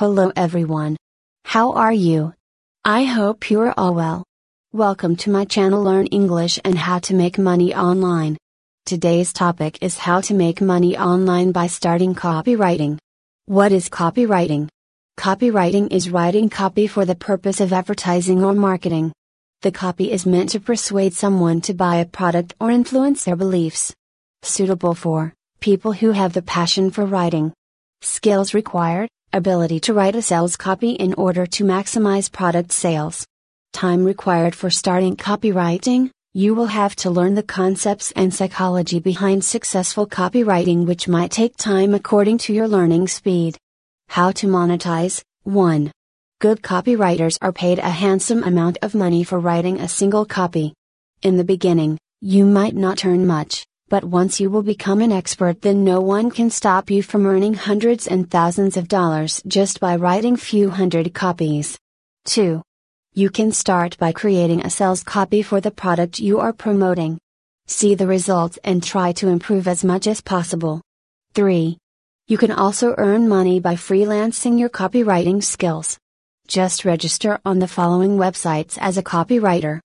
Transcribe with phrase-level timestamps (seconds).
[0.00, 0.96] Hello everyone.
[1.44, 2.32] How are you?
[2.86, 4.24] I hope you are all well.
[4.72, 8.38] Welcome to my channel Learn English and How to Make Money Online.
[8.86, 12.96] Today's topic is how to make money online by starting copywriting.
[13.44, 14.70] What is copywriting?
[15.18, 19.12] Copywriting is writing copy for the purpose of advertising or marketing.
[19.60, 23.94] The copy is meant to persuade someone to buy a product or influence their beliefs.
[24.44, 27.52] Suitable for people who have the passion for writing.
[28.00, 33.26] Skills required ability to write a sales copy in order to maximize product sales.
[33.72, 39.44] Time required for starting copywriting you will have to learn the concepts and psychology behind
[39.44, 43.58] successful copywriting, which might take time according to your learning speed.
[44.08, 45.90] How to monetize 1.
[46.38, 50.72] Good copywriters are paid a handsome amount of money for writing a single copy.
[51.22, 55.60] In the beginning, you might not earn much, but once you will become an expert
[55.60, 59.94] then no one can stop you from earning hundreds and thousands of dollars just by
[59.96, 61.78] writing few hundred copies.
[62.24, 62.62] 2.
[63.12, 67.18] You can start by creating a sales copy for the product you are promoting.
[67.66, 70.80] See the results and try to improve as much as possible.
[71.34, 71.76] 3.
[72.28, 75.98] You can also earn money by freelancing your copywriting skills.
[76.46, 79.78] Just register on the following websites as a copywriter